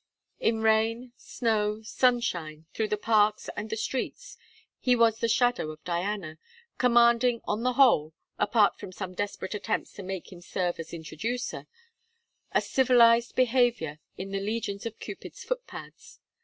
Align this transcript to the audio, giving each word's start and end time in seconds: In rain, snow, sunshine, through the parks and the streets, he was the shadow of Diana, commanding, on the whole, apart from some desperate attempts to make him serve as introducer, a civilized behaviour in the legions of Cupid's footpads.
In 0.39 0.61
rain, 0.61 1.11
snow, 1.15 1.83
sunshine, 1.83 2.65
through 2.73 2.87
the 2.87 2.97
parks 2.97 3.51
and 3.55 3.69
the 3.69 3.77
streets, 3.77 4.35
he 4.79 4.95
was 4.95 5.19
the 5.19 5.27
shadow 5.27 5.69
of 5.69 5.83
Diana, 5.83 6.39
commanding, 6.79 7.39
on 7.43 7.61
the 7.61 7.73
whole, 7.73 8.15
apart 8.39 8.79
from 8.79 8.91
some 8.91 9.13
desperate 9.13 9.53
attempts 9.53 9.93
to 9.93 10.01
make 10.01 10.31
him 10.33 10.41
serve 10.41 10.79
as 10.79 10.91
introducer, 10.91 11.67
a 12.51 12.61
civilized 12.61 13.35
behaviour 13.35 13.99
in 14.17 14.31
the 14.31 14.39
legions 14.41 14.87
of 14.87 14.97
Cupid's 14.97 15.43
footpads. 15.43 16.19